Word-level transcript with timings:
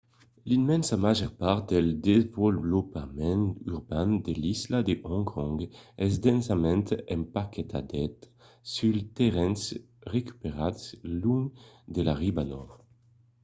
l'immensa 0.49 0.95
màger 1.05 1.31
part 1.41 1.63
del 1.73 1.87
desvolopament 2.07 3.43
urban 3.73 4.09
de 4.25 4.33
l'isla 4.41 4.79
de 4.87 4.95
hong 5.07 5.25
kong 5.33 5.57
es 6.05 6.13
densament 6.27 6.85
empaquetada 7.15 8.03
suls 8.73 9.05
terrenhs 9.17 9.61
recuperats 10.15 10.83
long 11.23 11.43
de 11.95 12.01
la 12.07 12.13
riba 12.21 12.43
nòrd 12.53 12.69